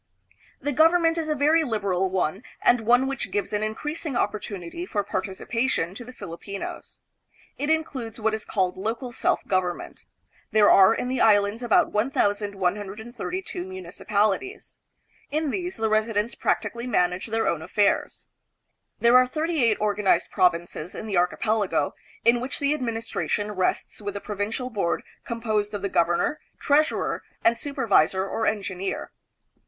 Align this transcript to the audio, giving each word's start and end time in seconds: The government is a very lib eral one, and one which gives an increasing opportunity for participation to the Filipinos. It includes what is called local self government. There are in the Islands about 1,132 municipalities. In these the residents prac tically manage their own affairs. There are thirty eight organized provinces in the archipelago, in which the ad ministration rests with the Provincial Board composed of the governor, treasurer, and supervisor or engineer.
The 0.59 0.71
government 0.71 1.19
is 1.19 1.29
a 1.29 1.35
very 1.35 1.63
lib 1.63 1.83
eral 1.83 2.09
one, 2.09 2.41
and 2.63 2.81
one 2.81 3.05
which 3.05 3.29
gives 3.29 3.53
an 3.53 3.61
increasing 3.61 4.15
opportunity 4.17 4.83
for 4.83 5.03
participation 5.03 5.93
to 5.93 6.03
the 6.03 6.11
Filipinos. 6.11 7.01
It 7.59 7.69
includes 7.69 8.19
what 8.19 8.33
is 8.33 8.43
called 8.43 8.79
local 8.79 9.11
self 9.11 9.45
government. 9.45 10.05
There 10.49 10.71
are 10.71 10.95
in 10.95 11.07
the 11.07 11.21
Islands 11.21 11.61
about 11.61 11.91
1,132 11.91 13.63
municipalities. 13.63 14.79
In 15.29 15.51
these 15.51 15.77
the 15.77 15.87
residents 15.87 16.33
prac 16.33 16.61
tically 16.63 16.87
manage 16.89 17.27
their 17.27 17.45
own 17.47 17.61
affairs. 17.61 18.27
There 19.01 19.17
are 19.17 19.27
thirty 19.27 19.63
eight 19.63 19.77
organized 19.79 20.31
provinces 20.31 20.95
in 20.95 21.05
the 21.05 21.17
archipelago, 21.17 21.93
in 22.25 22.41
which 22.41 22.57
the 22.57 22.73
ad 22.73 22.81
ministration 22.81 23.51
rests 23.51 24.01
with 24.01 24.15
the 24.15 24.19
Provincial 24.19 24.71
Board 24.71 25.03
composed 25.23 25.75
of 25.75 25.83
the 25.83 25.89
governor, 25.93 26.39
treasurer, 26.57 27.21
and 27.43 27.55
supervisor 27.55 28.25
or 28.27 28.47
engineer. 28.47 29.11